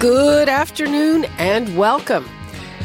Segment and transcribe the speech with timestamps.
[0.00, 2.28] Good afternoon and welcome.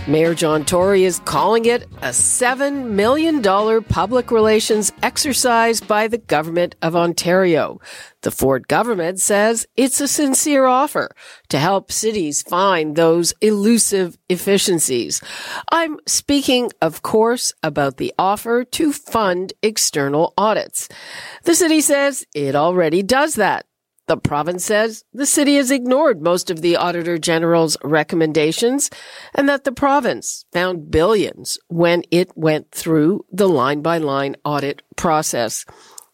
[0.08, 3.44] Mayor John Tory is calling it a $7 million
[3.84, 7.82] public relations exercise by the Government of Ontario.
[8.22, 11.10] The Ford government says it's a sincere offer
[11.50, 15.22] to help cities find those elusive efficiencies.
[15.72, 20.88] I'm speaking, of course, about the offer to fund external audits.
[21.44, 23.66] The city says it already does that.
[24.10, 28.90] The province says the city has ignored most of the Auditor General's recommendations
[29.36, 34.82] and that the province found billions when it went through the line by line audit
[34.96, 35.64] process.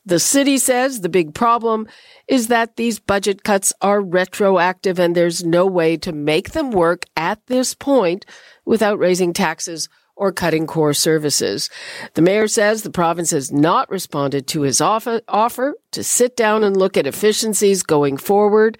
[0.05, 1.87] The city says the big problem
[2.27, 7.05] is that these budget cuts are retroactive and there's no way to make them work
[7.15, 8.25] at this point
[8.65, 11.69] without raising taxes or cutting core services.
[12.13, 16.63] The mayor says the province has not responded to his offer, offer to sit down
[16.63, 18.77] and look at efficiencies going forward.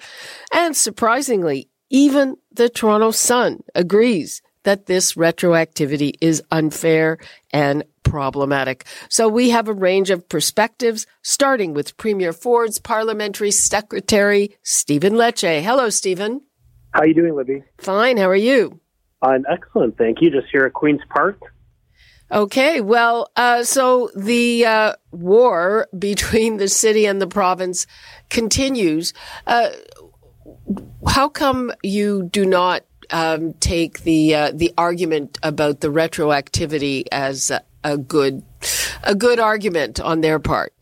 [0.54, 7.20] And surprisingly, even the Toronto Sun agrees that this retroactivity is unfair
[7.52, 8.86] and problematic.
[9.10, 15.62] So we have a range of perspectives, starting with Premier Ford's Parliamentary Secretary, Stephen Lecce.
[15.62, 16.42] Hello, Stephen.
[16.94, 17.64] How are you doing, Libby?
[17.78, 18.18] Fine.
[18.18, 18.80] How are you?
[19.22, 20.30] I'm excellent, thank you.
[20.30, 21.40] Just here at Queen's Park.
[22.32, 27.88] Okay, well, uh, so the uh, war between the city and the province
[28.30, 29.14] continues.
[29.46, 29.70] Uh,
[31.08, 37.52] how come you do not um, take the uh, the argument about the retroactivity as
[37.52, 38.44] a, a good
[39.04, 40.74] a good argument on their part?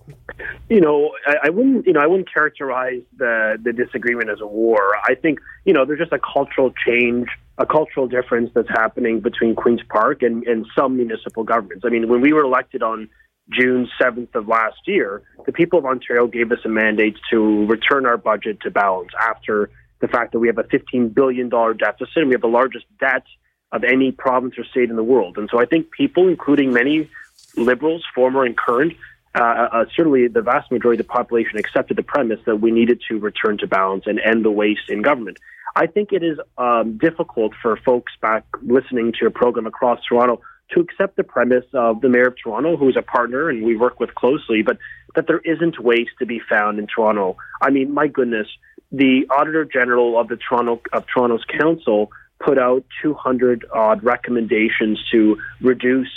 [0.70, 4.48] you know, I, I wouldn't, you know, I wouldn't characterize the the disagreement as a
[4.48, 4.96] war.
[5.04, 7.28] I think, you know, there's just a cultural change,
[7.58, 11.84] a cultural difference that's happening between Queens Park and, and some municipal governments.
[11.86, 13.10] I mean, when we were elected on
[13.52, 18.06] June 7th of last year, the people of Ontario gave us a mandate to return
[18.06, 19.70] our budget to balance after
[20.00, 23.24] the fact that we have a $15 billion deficit and we have the largest debt
[23.72, 25.38] of any province or state in the world.
[25.38, 27.10] And so I think people, including many
[27.56, 28.94] liberals, former and current,
[29.36, 33.02] uh, uh, certainly the vast majority of the population accepted the premise that we needed
[33.10, 35.38] to return to balance and end the waste in government.
[35.76, 40.42] I think it is um, difficult for folks back listening to your program across Toronto
[40.72, 43.76] to accept the premise of the mayor of Toronto, who is a partner and we
[43.76, 44.78] work with closely, but
[45.16, 47.38] that there isn't waste to be found in Toronto.
[47.62, 48.48] I mean, my goodness,
[48.92, 55.38] the Auditor General of the Toronto of Toronto's council put out 200 odd recommendations to
[55.62, 56.10] reduce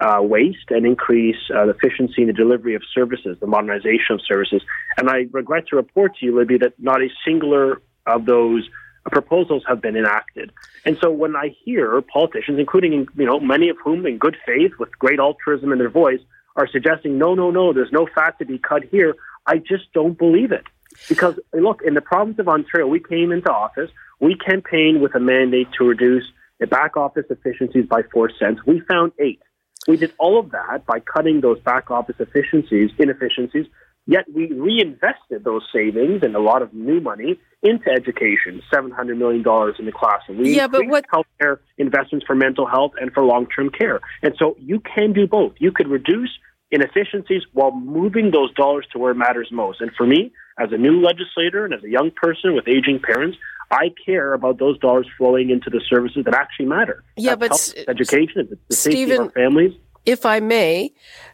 [0.00, 4.62] uh, waste and increase uh, efficiency in the delivery of services, the modernization of services.
[4.96, 8.68] And I regret to report to you, Libby, that not a singular of those
[9.10, 10.52] proposals have been enacted.
[10.84, 14.72] And so when I hear politicians, including you know many of whom in good faith
[14.78, 16.20] with great altruism in their voice,
[16.56, 19.14] are suggesting no, no, no, there's no fat to be cut here,
[19.46, 20.64] I just don't believe it.
[21.08, 25.20] Because look, in the province of Ontario, we came into office, we campaigned with a
[25.20, 26.24] mandate to reduce
[26.60, 28.60] the back office efficiencies by four cents.
[28.64, 29.40] We found eight.
[29.88, 33.66] We did all of that by cutting those back office efficiencies, inefficiencies,
[34.06, 39.40] yet we reinvested those savings and a lot of new money into education, $700 million
[39.78, 40.38] in the classroom.
[40.38, 44.00] We yeah, but what healthcare investments for mental health and for long-term care.
[44.22, 45.52] And so you can do both.
[45.58, 46.30] You could reduce
[46.70, 49.80] inefficiencies while moving those dollars to where it matters most.
[49.80, 53.38] And for me, as a new legislator and as a young person with aging parents,
[53.70, 57.02] I care about those dollars flowing into the services that actually matter.
[57.16, 59.72] Yeah, That's but education, the Stephen, safety of our families.
[60.06, 60.92] If I may,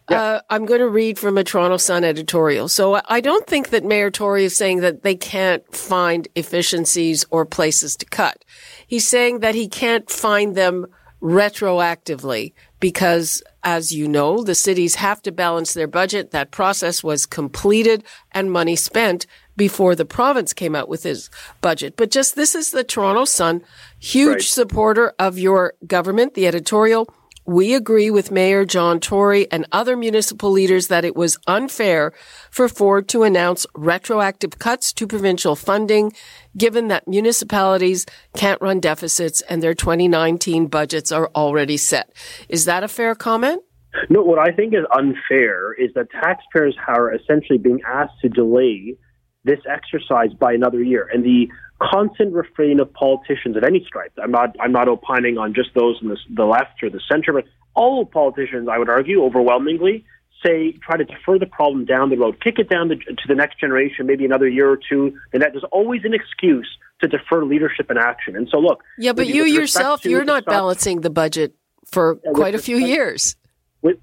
[0.08, 0.20] yeah.
[0.20, 2.68] uh, I'm going to read from a Toronto Sun editorial.
[2.68, 7.44] So I don't think that Mayor Tory is saying that they can't find efficiencies or
[7.44, 8.44] places to cut.
[8.86, 10.86] He's saying that he can't find them
[11.20, 16.30] retroactively because as you know, the cities have to balance their budget.
[16.30, 19.26] That process was completed and money spent
[19.56, 21.28] before the province came out with his
[21.60, 21.94] budget.
[21.96, 23.62] But just this is the Toronto Sun,
[23.98, 24.42] huge right.
[24.42, 27.12] supporter of your government, the editorial.
[27.46, 32.12] We agree with Mayor John Tory and other municipal leaders that it was unfair
[32.50, 36.12] for Ford to announce retroactive cuts to provincial funding,
[36.56, 38.06] given that municipalities
[38.36, 42.12] can't run deficits and their 2019 budgets are already set.
[42.48, 43.62] Is that a fair comment?
[44.08, 48.96] No, what I think is unfair is that taxpayers are essentially being asked to delay
[49.44, 51.08] this exercise by another year.
[51.12, 51.48] And the
[51.80, 54.12] constant refrain of politicians of any stripe.
[54.22, 57.32] I'm not I'm not opining on just those in the, the left or the center,
[57.32, 57.44] but
[57.74, 60.04] all politicians, I would argue, overwhelmingly
[60.44, 63.34] say try to defer the problem down the road, kick it down the, to the
[63.34, 66.68] next generation, maybe another year or two, and that there's always an excuse
[67.00, 68.36] to defer leadership and action.
[68.36, 68.82] And so, look.
[68.98, 71.54] Yeah, but you yourself, you're not balancing the budget
[71.86, 73.36] for yeah, quite a few respect, years.
[73.82, 73.98] With,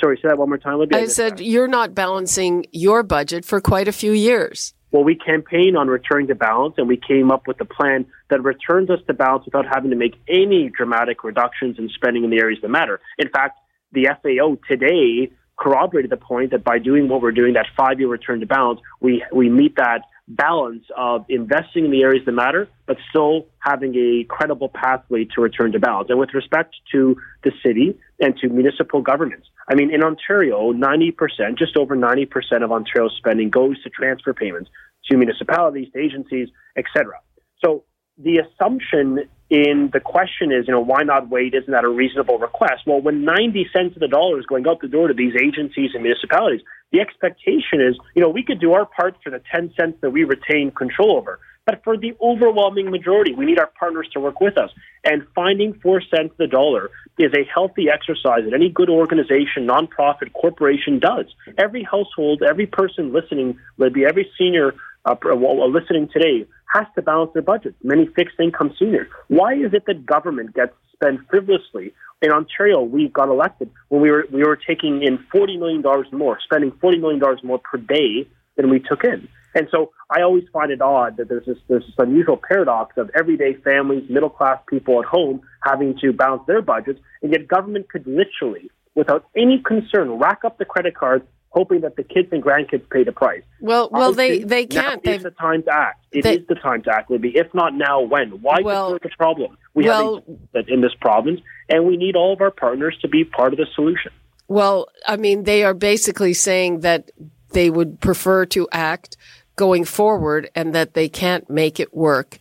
[0.00, 0.80] sorry, say that one more time.
[0.92, 1.44] I, I said that.
[1.44, 4.74] you're not balancing your budget for quite a few years.
[4.92, 8.42] Well, we campaigned on returning to balance, and we came up with a plan that
[8.42, 12.38] returns us to balance without having to make any dramatic reductions in spending in the
[12.38, 13.00] areas that matter.
[13.18, 13.58] In fact,
[13.92, 18.40] the FAO today corroborated the point that by doing what we're doing, that five-year return
[18.40, 22.96] to balance, we we meet that balance of investing in the areas that matter, but
[23.10, 26.10] still having a credible pathway to return to balance.
[26.10, 31.58] And with respect to the city and to municipal governments, I mean, in Ontario, 90%,
[31.58, 32.28] just over 90%
[32.62, 34.70] of Ontario's spending goes to transfer payments
[35.10, 37.20] to municipalities, to agencies, etc.
[37.64, 37.84] So
[38.18, 41.54] the assumption in the question is, you know, why not wait?
[41.54, 42.82] Isn't that a reasonable request?
[42.86, 45.90] Well, when 90 cents of the dollar is going out the door to these agencies
[45.94, 49.72] and municipalities, the expectation is, you know, we could do our part for the 10
[49.78, 51.38] cents that we retain control over.
[51.66, 54.70] But for the overwhelming majority, we need our partners to work with us.
[55.04, 59.66] And finding four cents of the dollar is a healthy exercise that any good organization,
[59.66, 61.26] nonprofit, corporation does.
[61.58, 64.74] Every household, every person listening, Libby, every senior
[65.06, 66.44] Uh, uh, listening today
[66.74, 67.76] has to balance their budgets.
[67.82, 69.06] Many fixed income seniors.
[69.28, 71.94] Why is it that government gets spent frivolously?
[72.22, 76.08] In Ontario, we got elected when we were we were taking in forty million dollars
[76.12, 78.26] more, spending forty million dollars more per day
[78.56, 79.28] than we took in.
[79.54, 83.10] And so I always find it odd that there's this there's this unusual paradox of
[83.14, 87.88] everyday families, middle class people at home having to balance their budgets, and yet government
[87.90, 91.24] could literally, without any concern, rack up the credit cards
[91.56, 93.42] hoping that the kids and grandkids pay the price.
[93.60, 95.02] Well, well, they they can't.
[95.04, 96.04] Now is the time to act.
[96.12, 97.32] It they, is the time to act, Libby.
[97.34, 98.42] If not now, when?
[98.42, 99.56] Why well, is the problem?
[99.72, 100.22] We well,
[100.54, 103.58] have in this province, and we need all of our partners to be part of
[103.58, 104.12] the solution.
[104.48, 107.10] Well, I mean, they are basically saying that
[107.52, 109.16] they would prefer to act
[109.56, 112.38] going forward, and that they can't make it work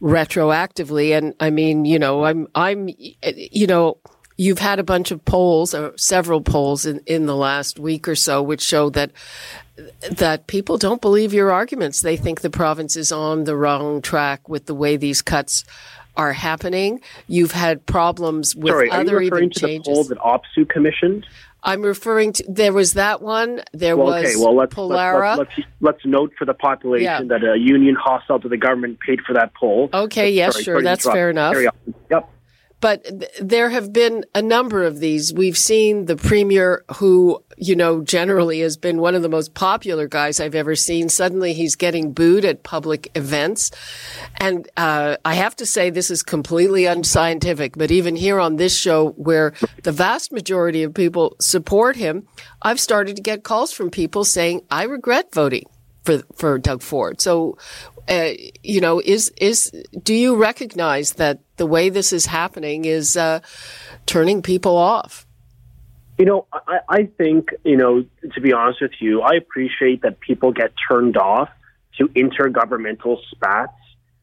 [0.00, 1.18] retroactively.
[1.18, 3.98] And I mean, you know, I'm I'm you know
[4.42, 8.16] You've had a bunch of polls, or several polls in, in the last week or
[8.16, 9.12] so, which show that
[10.10, 12.02] that people don't believe your arguments.
[12.02, 15.64] They think the province is on the wrong track with the way these cuts
[16.16, 17.00] are happening.
[17.28, 19.84] You've had problems with Sorry, other are you referring to changes.
[19.84, 21.26] the poll that OPSEU commissioned?
[21.62, 23.62] I'm referring to there was that one.
[23.72, 25.38] There well, was okay, well, let's, Pollara.
[25.38, 27.38] Let's, let's, let's, note for the population yeah.
[27.38, 29.88] that a union hostile to the government paid for that poll.
[29.94, 31.56] Okay, yes, sorry, sure, that's fair enough.
[32.10, 32.28] Yep.
[32.82, 35.32] But th- there have been a number of these.
[35.32, 40.08] We've seen the premier who, you know, generally has been one of the most popular
[40.08, 41.08] guys I've ever seen.
[41.08, 43.70] Suddenly he's getting booed at public events.
[44.36, 48.76] And, uh, I have to say this is completely unscientific, but even here on this
[48.76, 52.26] show where the vast majority of people support him,
[52.62, 55.66] I've started to get calls from people saying, I regret voting
[56.04, 57.20] for for Doug Ford.
[57.20, 57.56] So
[58.08, 58.30] uh,
[58.62, 59.70] you know, is is
[60.02, 63.40] do you recognize that the way this is happening is uh,
[64.06, 65.26] turning people off?
[66.18, 68.04] You know, I, I think you know.
[68.34, 71.48] To be honest with you, I appreciate that people get turned off
[71.98, 73.72] to intergovernmental spats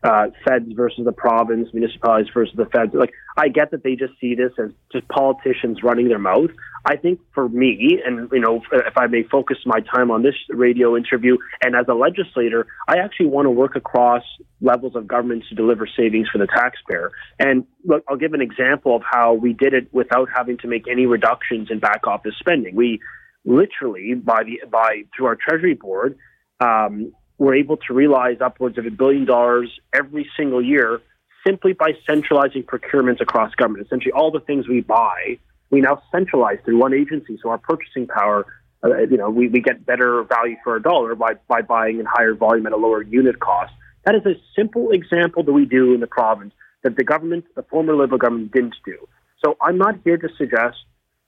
[0.03, 2.93] uh, feds versus the province, municipalities versus the feds.
[2.93, 6.51] Like, I get that they just see this as just politicians running their mouth.
[6.85, 10.35] I think for me, and you know, if I may focus my time on this
[10.49, 14.23] radio interview, and as a legislator, I actually want to work across
[14.61, 17.11] levels of government to deliver savings for the taxpayer.
[17.37, 20.87] And look, I'll give an example of how we did it without having to make
[20.89, 22.75] any reductions in back office spending.
[22.75, 22.99] We
[23.43, 26.17] literally, by the by through our Treasury Board,
[26.61, 31.01] um, we're able to realize upwards of a billion dollars every single year
[31.47, 33.85] simply by centralizing procurements across government.
[33.85, 35.39] Essentially, all the things we buy,
[35.71, 37.39] we now centralize through one agency.
[37.41, 38.45] So our purchasing power,
[38.83, 42.05] uh, you know, we, we get better value for a dollar by, by buying in
[42.05, 43.71] higher volume at a lower unit cost.
[44.05, 46.53] That is a simple example that we do in the province
[46.83, 48.97] that the government, the former Liberal government, didn't do.
[49.43, 50.77] So I'm not here to suggest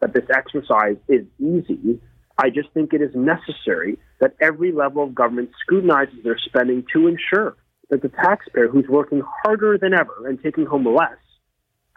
[0.01, 2.01] that this exercise is easy.
[2.38, 7.08] I just think it is necessary that every level of government scrutinizes their spending to
[7.08, 7.58] ensure
[7.90, 11.18] that the taxpayer who's working harder than ever and taking home less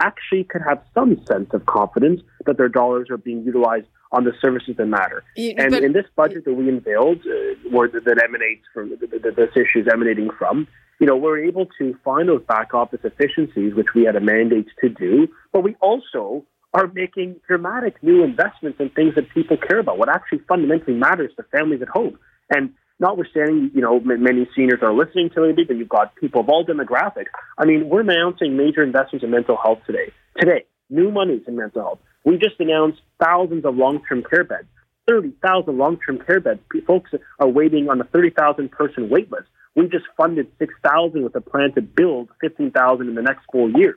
[0.00, 4.33] actually could have some sense of confidence that their dollars are being utilized on the
[4.40, 5.23] services that matter.
[5.37, 9.31] Yeah, and in this budget that we unveiled, uh, where that emanates from the, the,
[9.31, 10.66] this issue is emanating from,
[11.00, 14.69] you know, we're able to find those back office efficiencies, which we had a mandate
[14.81, 19.78] to do, but we also are making dramatic new investments in things that people care
[19.78, 22.19] about, what actually fundamentally matters to families at home.
[22.50, 26.49] And notwithstanding, you know, many seniors are listening to Libby, but you've got people of
[26.49, 27.31] all demographics.
[27.57, 30.12] I mean, we're announcing major investments in mental health today.
[30.37, 31.99] Today, new monies in mental health.
[32.25, 34.66] We just announced thousands of long-term care beds.
[35.09, 36.61] 30,000 long-term care beds.
[36.87, 39.47] Folks are waiting on a 30,000 person wait list.
[39.76, 43.97] We just funded 6,000 with a plan to build 15,000 in the next four years.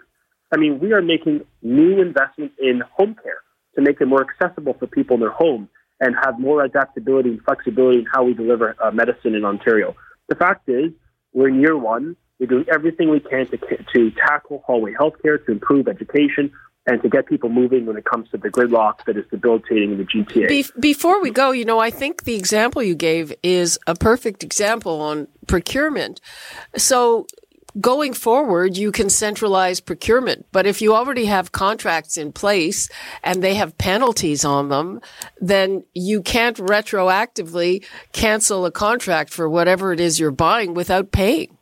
[0.52, 3.42] I mean, we are making new investments in home care
[3.76, 7.42] to make it more accessible for people in their home and have more adaptability and
[7.44, 9.96] flexibility in how we deliver uh, medicine in Ontario.
[10.30, 10.92] The fact is,
[11.34, 12.16] we're in year one.
[12.40, 16.52] We're doing everything we can to, to tackle hallway healthcare, to improve education,
[16.86, 19.98] and to get people moving when it comes to the gridlock that is debilitating in
[19.98, 20.48] the GTA.
[20.48, 24.44] Be- before we go, you know, I think the example you gave is a perfect
[24.44, 26.22] example on procurement.
[26.78, 27.28] So
[27.80, 30.46] going forward, you can centralize procurement.
[30.52, 32.90] But if you already have contracts in place
[33.24, 35.02] and they have penalties on them,
[35.40, 41.58] then you can't retroactively cancel a contract for whatever it is you're buying without paying.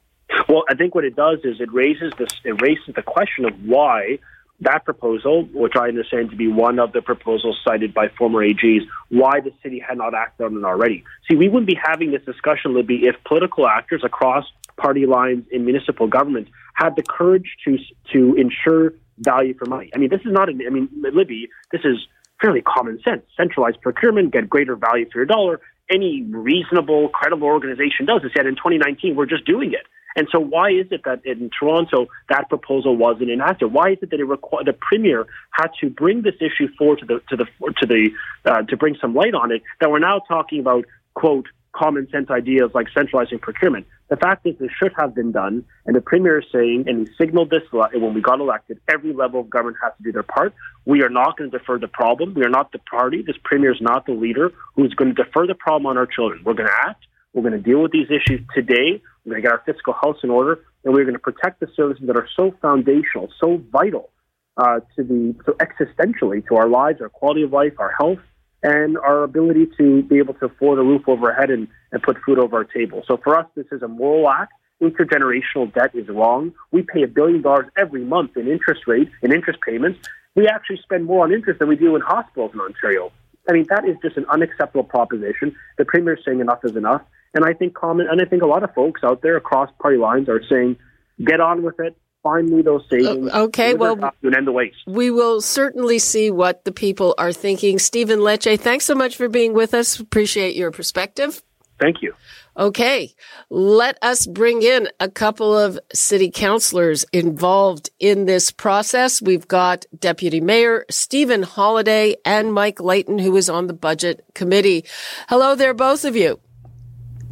[0.50, 3.53] Well, I think what it does is it raises this, it raises the question of
[3.65, 4.19] why
[4.62, 8.81] that proposal, which I understand to be one of the proposals cited by former AGs,
[9.09, 11.03] why the city had not acted on it already.
[11.29, 14.45] See, we wouldn't be having this discussion, Libby, if political actors across
[14.77, 17.77] party lines in municipal government had the courage to
[18.13, 19.89] to ensure value for money.
[19.93, 20.50] I mean, this is not.
[20.50, 22.07] I mean, Libby, this is
[22.41, 23.24] fairly common sense.
[23.38, 25.62] Centralized procurement, get greater value for your dollar.
[25.89, 28.31] Any reasonable, credible organization does this.
[28.35, 29.85] Yet in 2019, we're just doing it.
[30.15, 33.74] And so, why is it that in Toronto that proposal wasn't enacted?
[33.74, 37.05] Why is it that it requ- the premier had to bring this issue forward to
[37.05, 37.45] the to the
[37.79, 38.10] to the
[38.45, 39.62] uh, to bring some light on it?
[39.81, 43.86] That we're now talking about quote common sense ideas like centralizing procurement.
[44.10, 47.13] The fact is, this should have been done, and the premier is saying, and he
[47.15, 48.79] signaled this when we got elected.
[48.88, 50.53] Every level of government has to do their part.
[50.86, 52.36] We are not going to defer the problem.
[52.36, 53.24] We are not the party.
[53.24, 56.05] This premier is not the leader who is going to defer the problem on our
[56.05, 56.41] children.
[56.45, 57.03] We're going to act.
[57.36, 59.01] We're going to deal with these issues today.
[59.25, 61.68] We're going to get our fiscal house in order, and we're going to protect the
[61.75, 64.10] services that are so foundational, so vital
[64.56, 68.20] uh, to the so existentially to our lives, our quality of life, our health,
[68.63, 72.01] and our ability to be able to afford a roof over our head and, and
[72.01, 73.04] put food over our table.
[73.06, 74.54] So for us, this is a moral act.
[74.82, 76.54] Intergenerational debt is wrong.
[76.72, 80.08] We pay a billion dollars every month in interest rate, in interest payments.
[80.36, 83.12] We actually spend more on interest than we do in hospitals in Ontario.
[83.50, 85.54] I mean, that is just an unacceptable proposition.
[85.77, 87.01] The Premier is saying enough is enough.
[87.34, 89.98] And I think common, and I think a lot of folks out there across party
[89.98, 90.77] lines are saying,
[91.25, 93.32] get on with it find me those savings.
[93.32, 94.77] Uh, okay, well, and end the waste.
[94.88, 97.77] We will certainly see what the people are thinking.
[97.77, 100.00] Stephen Lecce, thanks so much for being with us.
[100.00, 101.44] Appreciate your perspective.
[101.79, 102.13] Thank you.
[102.58, 103.13] Okay,
[103.50, 109.22] let us bring in a couple of city councilors involved in this process.
[109.22, 114.86] We've got Deputy Mayor Stephen Holyday and Mike Layton, who is on the budget committee.
[115.27, 116.39] Hello there, both of you.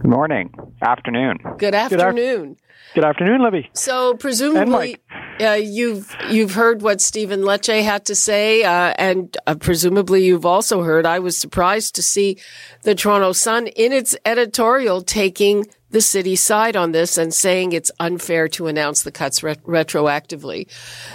[0.03, 0.53] Good morning.
[0.81, 1.37] Afternoon.
[1.57, 2.57] Good afternoon.
[2.93, 3.69] Good afternoon, Libby.
[3.71, 4.97] So presumably,
[5.39, 10.45] uh, you've you've heard what Stephen Lecce had to say, uh, and uh, presumably you've
[10.45, 11.05] also heard.
[11.05, 12.37] I was surprised to see
[12.81, 17.91] the Toronto Sun in its editorial taking the city side on this and saying it's
[18.01, 20.69] unfair to announce the cuts ret- retroactively.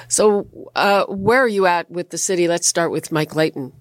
[0.09, 2.49] So, uh, where are you at with the city?
[2.49, 3.75] Let's start with Mike Layton.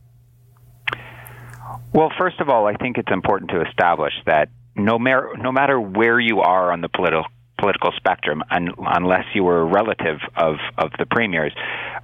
[1.93, 5.79] Well, first of all, I think it's important to establish that no, matter no matter
[5.79, 7.25] where you are on the political
[7.59, 11.51] political spectrum, un- unless you were a relative of, of the premiers.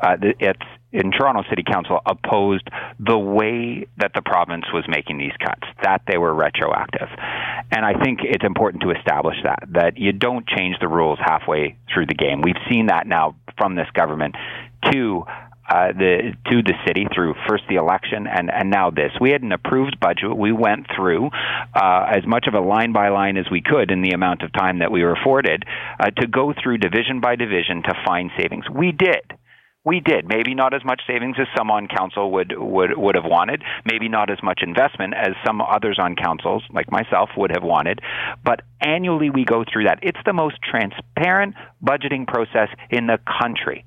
[0.02, 0.60] Uh, it's
[0.92, 2.68] in Toronto City Council opposed
[3.00, 7.08] the way that the province was making these cuts, that they were retroactive.
[7.72, 11.78] And I think it's important to establish that, that you don't change the rules halfway
[11.92, 12.42] through the game.
[12.42, 14.36] We've seen that now from this government
[14.92, 15.24] to
[15.70, 19.12] uh, the to the city through first the election and and now this.
[19.20, 20.36] We had an approved budget.
[20.36, 21.28] We went through
[21.74, 24.52] uh, as much of a line by line as we could in the amount of
[24.54, 25.64] time that we were afforded
[26.00, 28.66] uh, to go through division by division to find savings.
[28.70, 29.24] We did.
[29.86, 30.26] We did.
[30.28, 33.64] Maybe not as much savings as some on council would, would, would have wanted.
[33.86, 38.00] Maybe not as much investment as some others on councils, like myself, would have wanted.
[38.46, 40.00] But annually we go through that.
[40.02, 43.84] It's the most transparent budgeting process in the country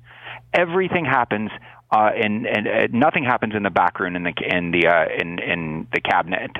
[0.53, 1.51] everything happens
[1.91, 5.05] uh, and and uh, nothing happens in the back room in the in the uh,
[5.17, 6.51] in in the cabinet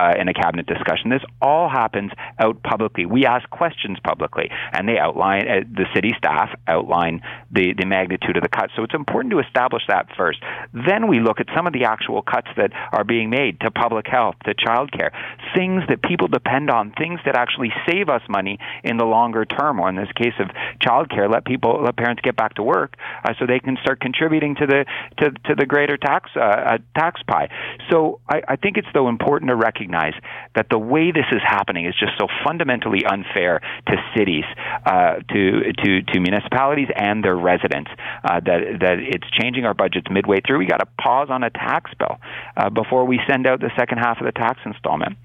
[0.00, 1.10] uh, in a cabinet discussion.
[1.10, 3.04] This all happens out publicly.
[3.04, 8.36] We ask questions publicly, and they outline uh, the city staff outline the the magnitude
[8.36, 8.72] of the cuts.
[8.76, 10.38] So it's important to establish that first.
[10.72, 14.06] Then we look at some of the actual cuts that are being made to public
[14.06, 15.10] health, to childcare,
[15.54, 19.80] things that people depend on, things that actually save us money in the longer term.
[19.80, 20.48] Or in this case of
[20.80, 24.54] childcare, let people let parents get back to work uh, so they can start contributing
[24.56, 27.48] to the the to, to the greater tax uh, uh, tax pie.
[27.90, 30.14] So I, I think it's though important to recognize
[30.54, 34.44] that the way this is happening is just so fundamentally unfair to cities,
[34.84, 37.90] uh, to to to municipalities and their residents
[38.24, 40.58] uh, that that it's changing our budgets midway through.
[40.58, 42.18] We got to pause on a tax bill
[42.56, 45.16] uh, before we send out the second half of the tax installment.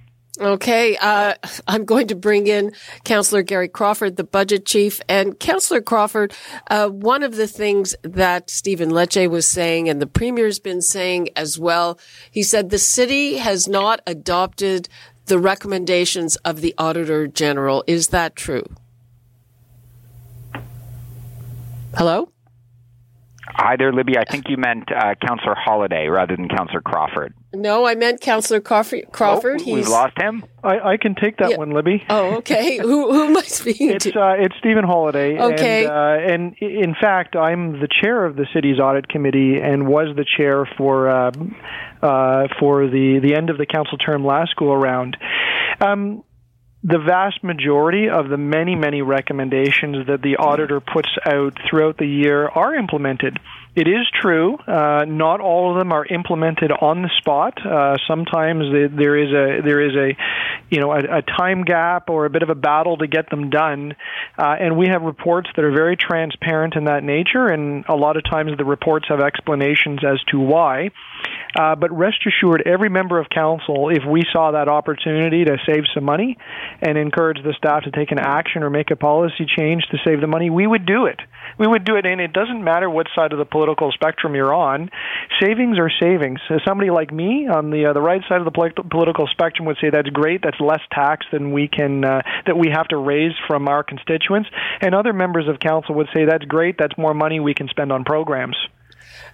[0.41, 1.35] Okay, uh,
[1.67, 2.71] I'm going to bring in
[3.03, 4.99] Councillor Gary Crawford, the budget chief.
[5.07, 6.33] And Councillor Crawford,
[6.67, 11.29] uh, one of the things that Stephen Lecce was saying and the premier's been saying
[11.35, 11.99] as well,
[12.31, 14.89] he said the city has not adopted
[15.27, 17.83] the recommendations of the Auditor General.
[17.85, 18.65] Is that true?
[21.95, 22.31] Hello?
[23.45, 24.17] Hi there, Libby.
[24.17, 27.35] I think you meant uh, Councillor Holyday rather than Councillor Crawford.
[27.53, 29.03] No, I meant Councillor Crawford.
[29.19, 30.45] Oh, we've lost him.
[30.63, 31.57] I, I can take that Yeah.
[31.57, 32.03] one, Libby.
[32.09, 32.77] Oh, okay.
[32.81, 34.17] who, who am I speaking It's to?
[34.19, 35.37] uh, it's Stephen Holyday.
[35.53, 35.83] Okay.
[35.85, 40.15] And, uh, and in fact, I'm the chair of the city's audit committee and was
[40.15, 41.31] the chair for uh,
[42.01, 45.17] uh, for the the end of the council term last school around.
[45.81, 46.23] Um,
[46.83, 52.07] the vast majority of the many, many recommendations that the auditor puts out throughout the
[52.07, 53.37] year are implemented.
[53.73, 57.65] It is true, uh, not all of them are implemented on the spot.
[57.65, 60.17] Uh, sometimes the- there is a there is a
[60.69, 63.49] you know a, a time gap or a bit of a battle to get them
[63.49, 63.95] done,
[64.37, 68.17] uh, and we have reports that are very transparent in that nature, and a lot
[68.17, 70.89] of times the reports have explanations as to why.
[71.55, 75.83] Uh, but rest assured, every member of council, if we saw that opportunity to save
[75.93, 76.37] some money
[76.81, 80.21] and encourage the staff to take an action or make a policy change to save
[80.21, 81.19] the money, we would do it.
[81.57, 84.53] We would do it, and it doesn't matter what side of the political spectrum you're
[84.53, 84.89] on.
[85.41, 86.39] Savings are savings.
[86.47, 89.65] So somebody like me on the uh, the right side of the polit- political spectrum
[89.65, 90.41] would say that's great.
[90.41, 94.49] That's less tax than we can uh, that we have to raise from our constituents,
[94.79, 96.77] and other members of council would say that's great.
[96.77, 98.55] That's more money we can spend on programs.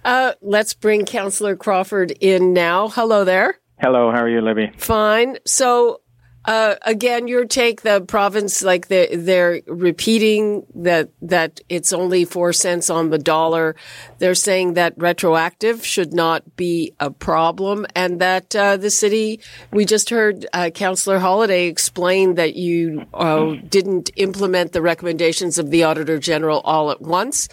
[0.04, 2.88] Uh, let's bring Councillor Crawford in now.
[2.88, 3.58] Hello there.
[3.80, 4.72] Hello, how are you, Libby?
[4.76, 5.38] Fine.
[5.46, 6.00] So,
[6.44, 12.52] uh, again, your take, the province, like they're, they're repeating that, that it's only four
[12.52, 13.76] cents on the dollar.
[14.18, 19.40] They're saying that retroactive should not be a problem and that, uh, the city,
[19.72, 25.70] we just heard, uh, Councillor Holyday explain that you, uh, didn't implement the recommendations of
[25.70, 27.48] the Auditor General all at once,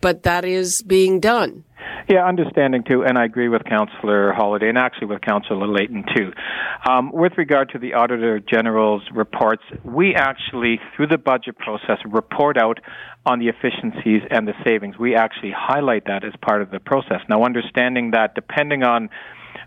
[0.00, 1.64] but that is being done.
[2.08, 6.32] Yeah, understanding too, and I agree with Councillor Holyday and actually with Councillor Layton too.
[6.88, 12.56] Um, with regard to the Auditor General's reports, we actually, through the budget process, report
[12.56, 12.80] out
[13.26, 14.98] on the efficiencies and the savings.
[14.98, 17.20] We actually highlight that as part of the process.
[17.28, 19.10] Now, understanding that depending on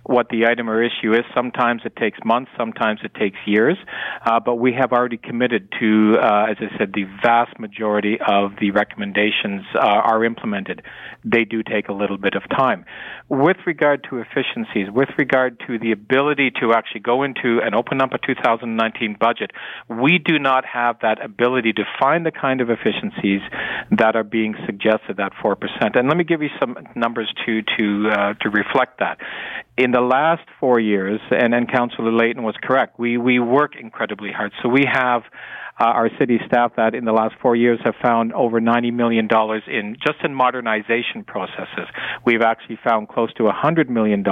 [0.03, 1.23] what the item or issue is.
[1.33, 3.77] Sometimes it takes months, sometimes it takes years,
[4.25, 8.51] uh, but we have already committed to, uh, as I said, the vast majority of
[8.59, 10.81] the recommendations uh, are implemented.
[11.23, 12.85] They do take a little bit of time.
[13.29, 18.01] With regard to efficiencies, with regard to the ability to actually go into and open
[18.01, 19.51] up a 2019 budget,
[19.89, 23.41] we do not have that ability to find the kind of efficiencies
[23.91, 25.55] that are being suggested that 4%.
[25.97, 29.17] And let me give you some numbers to, to, uh, to reflect that
[29.77, 34.31] in the last four years, and, and Councillor Layton was correct, we, we work incredibly
[34.31, 34.51] hard.
[34.61, 35.23] So we have
[35.79, 39.27] uh, our city staff that in the last four years have found over $90 million
[39.67, 41.87] in just in modernization processes.
[42.25, 44.23] We've actually found close to $100 million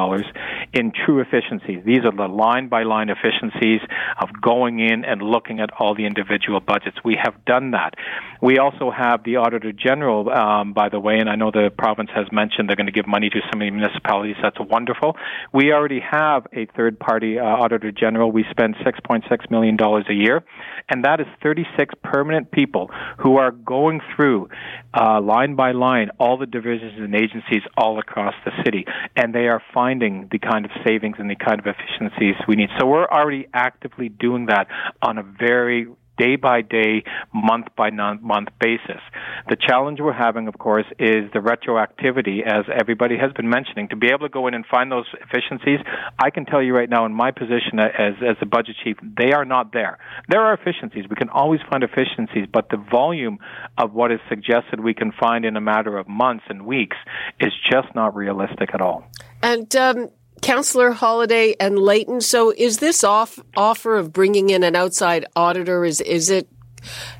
[0.73, 1.83] in true efficiencies.
[1.85, 3.81] These are the line by line efficiencies
[4.21, 6.97] of going in and looking at all the individual budgets.
[7.03, 7.95] We have done that.
[8.41, 12.09] We also have the Auditor General, um, by the way, and I know the province
[12.15, 14.35] has mentioned they're going to give money to some of the municipalities.
[14.41, 15.15] That's wonderful.
[15.53, 18.31] We already have a third party uh, Auditor General.
[18.31, 20.43] We spend $6.6 million a year,
[20.89, 22.89] and that is 36 permanent people
[23.19, 24.49] who are going through
[24.93, 29.47] uh, line by line all the divisions and agencies all across the city, and they
[29.47, 32.69] are finding the kind of savings and the kind of efficiencies we need.
[32.79, 34.67] So we're already actively doing that
[35.01, 39.01] on a very day by day, month by month basis.
[39.49, 43.89] The challenge we're having, of course, is the retroactivity, as everybody has been mentioning.
[43.89, 45.79] To be able to go in and find those efficiencies,
[46.19, 49.31] I can tell you right now, in my position as as the budget chief, they
[49.31, 49.97] are not there.
[50.29, 51.05] There are efficiencies.
[51.09, 53.39] We can always find efficiencies, but the volume
[53.77, 56.97] of what is suggested we can find in a matter of months and weeks
[57.39, 59.05] is just not realistic at all.
[59.41, 60.09] And um,
[60.41, 62.21] Councillor Holyday and Layton.
[62.21, 66.47] So, is this off offer of bringing in an outside auditor is is it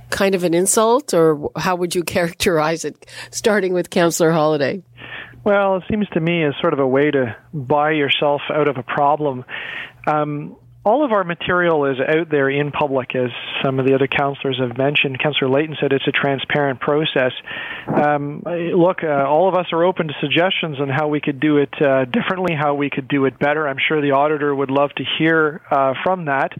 [0.09, 3.05] kind of an insult, or how would you characterize it?
[3.31, 4.83] Starting with Councillor Holyday.
[5.43, 8.77] Well, it seems to me as sort of a way to buy yourself out of
[8.77, 9.43] a problem.
[10.05, 13.29] Um, all of our material is out there in public, as
[13.63, 15.21] some of the other councillors have mentioned.
[15.21, 17.33] Councillor Layton said it's a transparent process.
[17.87, 21.57] Um, look, uh, all of us are open to suggestions on how we could do
[21.57, 23.67] it uh, differently, how we could do it better.
[23.67, 26.51] I'm sure the auditor would love to hear uh, from that.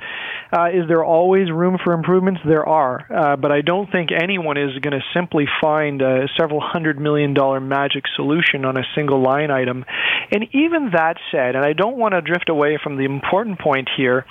[0.53, 2.41] Uh, is there always room for improvements?
[2.45, 6.62] There are, uh, but I don't think anyone is going to simply find a several
[6.62, 9.84] hundred million dollar magic solution on a single line item.
[10.31, 13.89] And even that said, and I don't want to drift away from the important point
[13.97, 14.26] here here.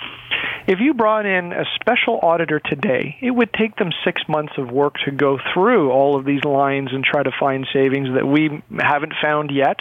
[0.67, 4.69] If you brought in a special auditor today, it would take them six months of
[4.69, 8.61] work to go through all of these lines and try to find savings that we
[8.79, 9.79] haven't found yet.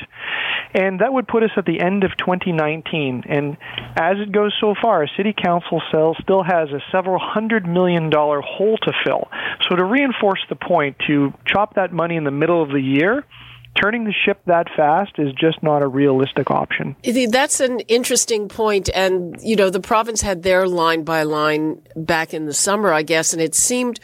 [0.72, 3.24] And that would put us at the end of 2019.
[3.28, 3.58] And
[3.94, 8.78] as it goes so far, City Council still has a several hundred million dollar hole
[8.78, 9.28] to fill.
[9.68, 13.24] So to reinforce the point, to chop that money in the middle of the year,
[13.74, 16.96] turning the ship that fast is just not a realistic option.
[17.30, 18.90] That's an interesting point.
[18.94, 23.02] And, you know, the province had their line by line back in the summer, I
[23.02, 24.00] guess, and it seemed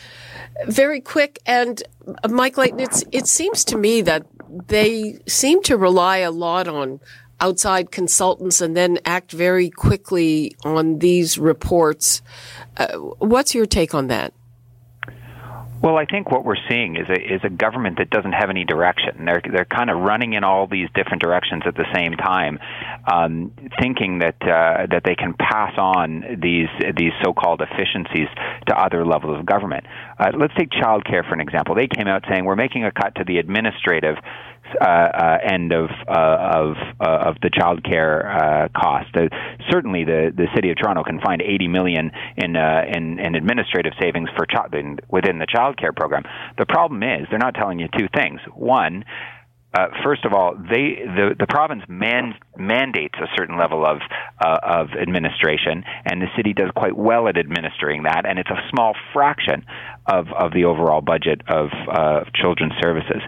[0.66, 1.40] very quick.
[1.46, 1.82] And
[2.24, 4.26] uh, Mike Layton, it seems to me that
[4.68, 7.00] they seem to rely a lot on
[7.40, 12.22] outside consultants and then act very quickly on these reports.
[12.78, 14.32] Uh, what's your take on that?
[15.82, 18.64] Well, I think what we're seeing is a is a government that doesn't have any
[18.64, 19.24] direction.
[19.24, 22.58] They're they're kind of running in all these different directions at the same time,
[23.06, 28.28] um, thinking that uh, that they can pass on these these so-called efficiencies
[28.68, 29.84] to other levels of government.
[30.18, 31.74] Uh, let's take childcare for an example.
[31.74, 34.16] They came out saying we're making a cut to the administrative
[34.80, 39.14] uh, uh, end of uh, of uh, of the child care uh, cost.
[39.16, 39.28] Uh,
[39.70, 43.92] certainly, the the city of Toronto can find 80 million in uh, in, in administrative
[44.00, 44.74] savings for child
[45.08, 46.24] within the child care program.
[46.58, 48.40] The problem is they're not telling you two things.
[48.54, 49.04] One
[49.76, 53.98] uh, first of all, they the the province man, mandates a certain level of
[54.42, 58.62] uh, of administration, and the city does quite well at administering that, and it's a
[58.70, 59.66] small fraction
[60.08, 63.22] of of the overall budget of uh, children's services.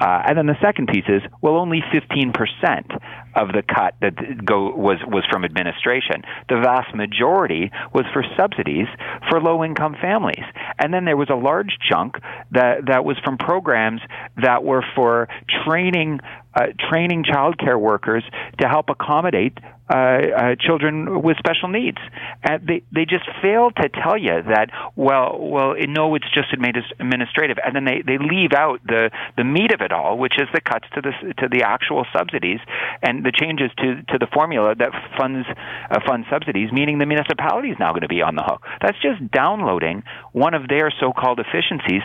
[0.00, 2.90] Uh, and then the second piece is, well, only fifteen percent
[3.34, 6.22] of the cut that go was was from administration.
[6.48, 8.86] The vast majority was for subsidies
[9.28, 10.44] for low income families,
[10.78, 12.16] and then there was a large chunk
[12.52, 14.00] that that was from programs
[14.36, 15.28] that were for
[15.64, 16.20] training
[16.54, 18.24] uh, training childcare workers
[18.60, 19.56] to help accommodate
[19.92, 21.98] uh, uh, children with special needs.
[22.42, 24.70] And they they just fail to tell you that.
[24.96, 29.72] Well, well, no, it's just administrative, and then they, they leave out the the meat
[29.72, 32.60] of it all, which is the cuts to the to the actual subsidies
[33.02, 35.46] and the changes to to the formula that funds
[35.90, 38.62] uh, funds subsidies, meaning the municipality is now going to be on the hook.
[38.80, 42.02] That's just downloading one of their so-called efficiencies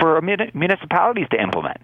[0.00, 1.78] for municipalities to implement.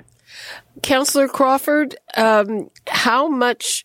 [0.83, 3.85] Councillor Crawford, um, how much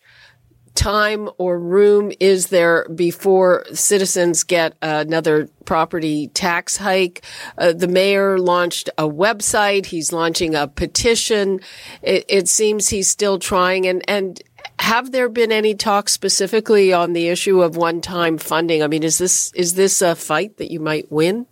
[0.74, 7.24] time or room is there before citizens get another property tax hike?
[7.58, 9.86] Uh, the mayor launched a website.
[9.86, 11.60] He's launching a petition.
[12.02, 13.86] It, it seems he's still trying.
[13.86, 14.40] And, and
[14.78, 18.82] have there been any talks specifically on the issue of one-time funding?
[18.82, 21.46] I mean, is this is this a fight that you might win?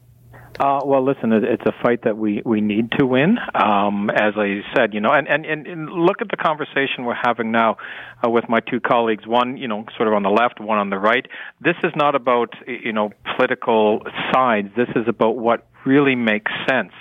[0.61, 3.39] Uh, well, listen, it's a fight that we, we need to win.
[3.55, 7.53] Um, as I said, you know, and, and, and look at the conversation we're having
[7.53, 7.77] now
[8.25, 9.25] uh, with my two colleagues.
[9.25, 11.25] One, you know, sort of on the left, one on the right.
[11.61, 14.69] This is not about you know political sides.
[14.77, 16.93] This is about what really makes sense.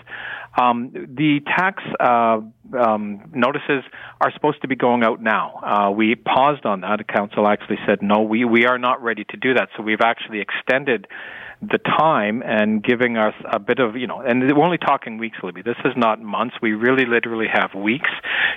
[0.59, 2.39] Um, the tax uh,
[2.79, 3.83] um, notices
[4.21, 5.59] are supposed to be going out now.
[5.63, 6.97] Uh, we paused on that.
[6.97, 9.69] The council actually said no, we we are not ready to do that.
[9.75, 11.07] So we've actually extended
[11.61, 15.37] the time and giving us a bit of, you know, and we're only talking weeks,
[15.41, 15.63] Libby.
[15.63, 16.55] This is not months.
[16.61, 18.09] We really literally have weeks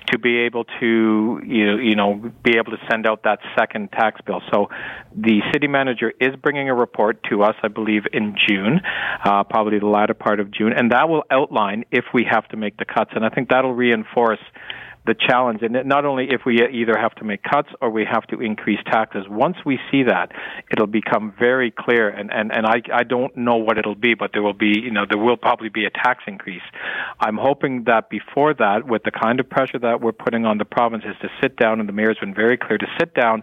[0.09, 3.91] to be able to, you know, you know, be able to send out that second
[3.93, 4.43] tax bill.
[4.53, 4.69] So
[5.17, 8.81] the city manager is bringing a report to us, I believe, in June,
[9.25, 12.57] uh, probably the latter part of June, and that will outline if we have to
[12.57, 13.13] make the cuts.
[13.15, 14.41] And I think that'll reinforce
[15.07, 15.61] the challenge.
[15.63, 18.79] And not only if we either have to make cuts or we have to increase
[18.87, 20.33] taxes, once we see that,
[20.71, 22.09] it'll become very clear.
[22.09, 24.91] And, and, and I, I don't know what it'll be, but there will be, you
[24.91, 26.63] know, there will probably be a tax increase.
[27.19, 30.65] I'm hoping that before that, with the kind of pressure that we're putting on the
[30.65, 33.43] province, is to sit down, and the mayor's been very clear to sit down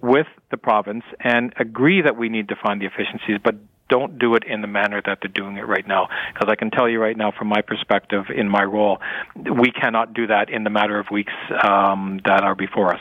[0.00, 3.56] with the province and agree that we need to find the efficiencies, but
[3.88, 6.08] don't do it in the manner that they're doing it right now.
[6.32, 8.98] Because I can tell you right now, from my perspective, in my role,
[9.36, 13.00] we cannot do that in the matter of weeks um, that are before us.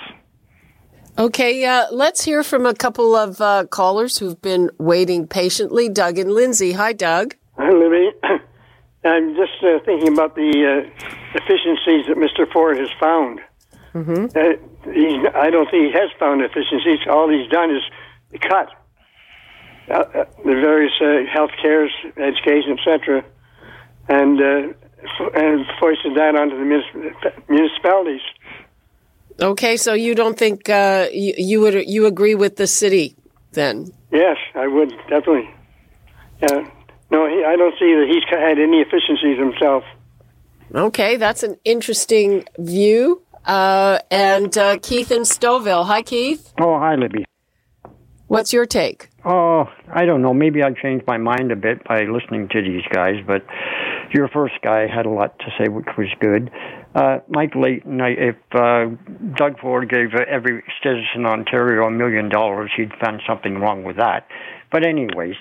[1.18, 5.90] Okay, uh, let's hear from a couple of uh, callers who've been waiting patiently.
[5.90, 6.72] Doug and Lindsay.
[6.74, 7.36] Hi, Doug.
[7.58, 8.12] Hi, Libby.
[9.04, 12.52] I'm just uh, thinking about the uh, efficiencies that Mr.
[12.52, 13.42] Ford has found.
[13.94, 14.38] Mm-hmm.
[14.38, 17.00] Uh, I don't think he has found efficiencies.
[17.10, 17.84] All he's done is
[18.42, 18.70] cut
[19.90, 23.24] uh, uh the various uh, health cares, education, etc.,
[24.10, 28.22] and uh, f- and foisted that onto the municipalities.
[29.40, 33.16] Okay, so you don't think uh, you, you, would you agree with the city
[33.54, 33.92] then?
[34.12, 35.50] Yes, I would definitely.
[36.42, 36.70] Yeah,
[37.10, 39.84] no, he, I don't see that he's had any efficiencies himself.
[40.74, 43.22] Okay, that's an interesting view.
[43.46, 45.86] Uh, and uh, Keith in Stouffville.
[45.86, 46.54] Hi, Keith.
[46.60, 47.26] Oh, hi, Libby.
[48.28, 49.10] What's your take?
[49.24, 50.34] Oh, I don't know.
[50.34, 53.46] Maybe I changed my mind a bit by listening to these guys, but
[54.14, 56.50] your first guy had a lot to say, which was good.
[56.96, 58.86] Uh, Mike Layton, if uh,
[59.36, 63.98] Doug Ford gave every citizen in Ontario a million dollars, he'd find something wrong with
[63.98, 64.28] that.
[64.72, 65.36] But anyways,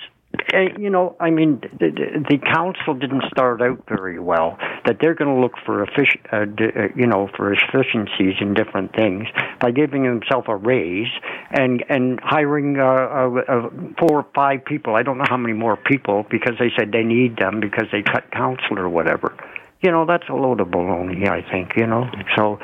[0.79, 1.91] you know, I mean, the,
[2.29, 4.57] the council didn't start out very well.
[4.87, 8.95] That they're going to look for effic- uh, uh, you know, for efficiencies in different
[8.95, 9.27] things
[9.61, 11.09] by giving himself a raise
[11.51, 14.95] and and hiring uh, uh, uh, four or five people.
[14.95, 18.03] I don't know how many more people because they said they need them because they
[18.03, 19.37] cut council or whatever.
[19.83, 21.29] You know, that's a load of baloney.
[21.29, 21.77] I think.
[21.77, 22.59] You know, so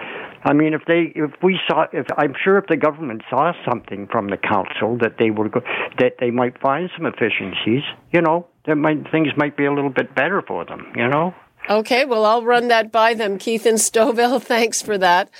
[0.44, 4.06] I mean, if they, if we saw, if I'm sure if the government saw something
[4.10, 5.60] from the council that they would go,
[5.98, 9.90] that they might find some efficiencies, you know, that might things might be a little
[9.90, 11.34] bit better for them, you know.
[11.68, 13.38] Okay, well, I'll run that by them.
[13.38, 15.30] Keith and Stouffville, thanks for that.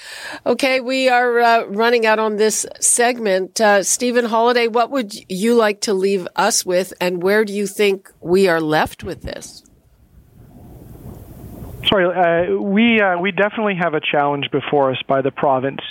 [0.44, 3.61] Okay, we are uh, running out on this segment.
[3.61, 7.66] Uh, Stephen Holyday, what would you like to leave us with, and where do you
[7.66, 9.62] think we are left with this?
[11.88, 15.83] Sorry, uh, we uh, we definitely have a challenge before us by the province.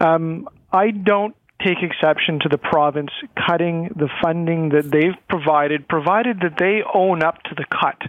[0.00, 3.10] Um, I don't take exception to the province
[3.46, 8.00] cutting the funding that they've provided, provided that they own up to the cut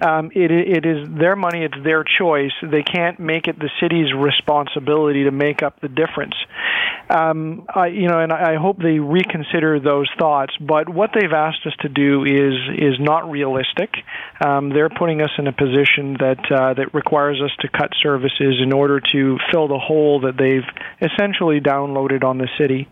[0.00, 2.52] um, it, it is their money, it's their choice.
[2.62, 6.34] They can't make it the city's responsibility to make up the difference.
[7.08, 10.54] Um, I, you know, and I hope they reconsider those thoughts.
[10.58, 13.90] But what they've asked us to do is is not realistic.
[14.44, 18.56] Um, they're putting us in a position that uh, that requires us to cut services
[18.62, 20.64] in order to fill the hole that they've
[21.00, 22.88] essentially downloaded on the city.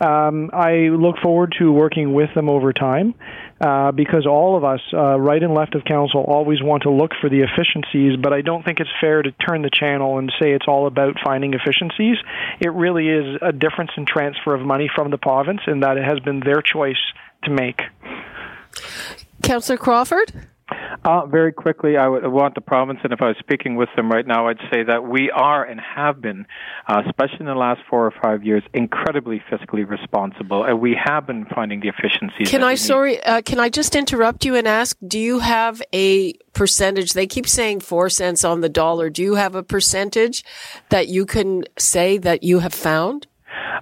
[0.00, 3.14] Um, I look forward to working with them over time
[3.60, 7.12] uh, because all of us, uh, right and left of council, always want to look
[7.20, 10.52] for the efficiencies, but I don't think it's fair to turn the channel and say
[10.52, 12.16] it's all about finding efficiencies.
[12.60, 16.04] It really is a difference in transfer of money from the province, and that it
[16.04, 17.00] has been their choice
[17.44, 17.80] to make.
[19.42, 20.32] Councillor Crawford?
[21.04, 24.10] Uh, very quickly, I would want the province, and if I was speaking with them
[24.10, 26.46] right now, I'd say that we are and have been,
[26.88, 31.26] uh, especially in the last four or five years, incredibly fiscally responsible, and we have
[31.26, 32.48] been finding the efficiencies.
[32.50, 36.32] Can I, sorry, uh, can I just interrupt you and ask, do you have a
[36.52, 37.12] percentage?
[37.12, 39.08] They keep saying four cents on the dollar.
[39.08, 40.44] Do you have a percentage
[40.88, 43.28] that you can say that you have found?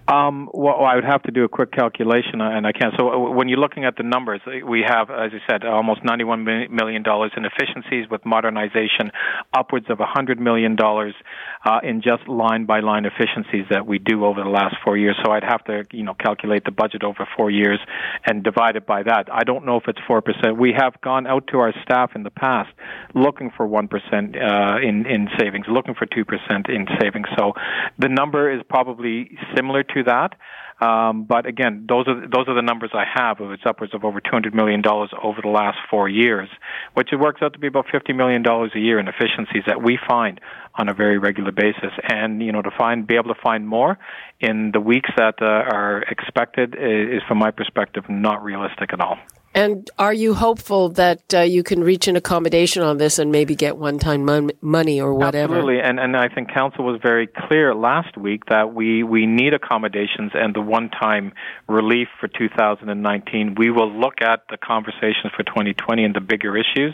[0.08, 2.94] Um, well, I would have to do a quick calculation, uh, and I can't.
[2.98, 6.02] So uh, when you're looking at the numbers, uh, we have, as I said, almost
[6.02, 9.10] $91 million in efficiencies with modernization,
[9.52, 14.42] upwards of $100 million uh, in just line by line efficiencies that we do over
[14.42, 15.16] the last four years.
[15.24, 17.78] So I'd have to, you know, calculate the budget over four years
[18.26, 19.28] and divide it by that.
[19.32, 20.58] I don't know if it's 4%.
[20.58, 22.70] We have gone out to our staff in the past
[23.14, 27.26] looking for 1% uh, in, in savings, looking for 2% in savings.
[27.38, 27.52] So
[27.98, 30.35] the number is probably similar to that.
[30.81, 33.37] Um, but again, those are those are the numbers I have.
[33.40, 36.48] It's upwards of over two hundred million dollars over the last four years,
[36.94, 39.83] which it works out to be about fifty million dollars a year in efficiencies that
[39.83, 40.40] we find
[40.74, 41.92] on a very regular basis.
[42.09, 43.98] And you know, to find be able to find more
[44.40, 49.18] in the weeks that uh, are expected is, from my perspective, not realistic at all.
[49.54, 53.54] And are you hopeful that uh, you can reach an accommodation on this and maybe
[53.54, 55.54] get one-time mon- money or whatever?
[55.54, 59.54] Absolutely, and and I think council was very clear last week that we we need
[59.54, 61.32] accommodations and the one-time
[61.68, 63.54] relief for 2019.
[63.56, 66.92] We will look at the conversations for 2020 and the bigger issues,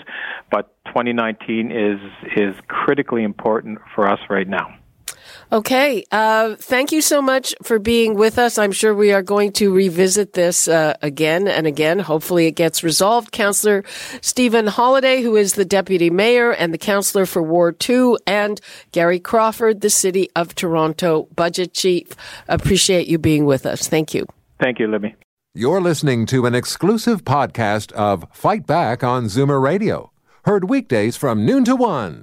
[0.51, 2.01] but 2019 is
[2.37, 4.80] is critically important for us right now.
[5.53, 6.05] Okay.
[6.13, 8.57] Uh, thank you so much for being with us.
[8.57, 11.99] I'm sure we are going to revisit this uh, again and again.
[11.99, 13.33] Hopefully it gets resolved.
[13.33, 13.83] Councillor
[14.21, 18.61] Stephen Holyday, who is the deputy mayor and the councillor for Ward 2, and
[18.93, 22.15] Gary Crawford, the City of Toronto budget chief.
[22.49, 23.89] Appreciate you being with us.
[23.89, 24.27] Thank you.
[24.61, 25.17] Thank you, Libby.
[25.53, 30.13] You're listening to an exclusive podcast of Fight Back on Zoomer Radio,
[30.45, 32.23] heard weekdays from noon to one.